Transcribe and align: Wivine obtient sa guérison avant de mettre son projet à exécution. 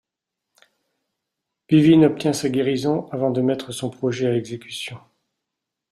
Wivine 1.69 2.05
obtient 2.05 2.33
sa 2.33 2.49
guérison 2.49 3.07
avant 3.11 3.29
de 3.29 3.39
mettre 3.39 3.71
son 3.71 3.91
projet 3.91 4.25
à 4.25 4.35
exécution. 4.35 4.97